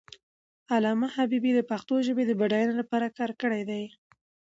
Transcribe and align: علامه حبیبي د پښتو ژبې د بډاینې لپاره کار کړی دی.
علامه 0.73 1.07
حبیبي 1.15 1.51
د 1.55 1.59
پښتو 1.71 1.95
ژبې 2.07 2.23
د 2.27 2.31
بډاینې 2.39 2.73
لپاره 2.81 3.07
کار 3.17 3.31
کړی 3.41 3.61
دی. 3.69 3.83